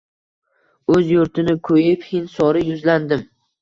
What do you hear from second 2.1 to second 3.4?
Hind sori yuzlandim